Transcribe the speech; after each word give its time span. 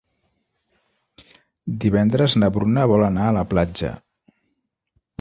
Divendres 1.85 2.39
na 2.41 2.51
Bruna 2.57 2.89
vol 2.95 3.09
anar 3.13 3.31
a 3.31 3.39
la 3.41 3.49
platja. 3.55 3.97